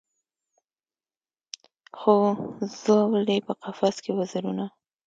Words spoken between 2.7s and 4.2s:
ځول یې په قفس کي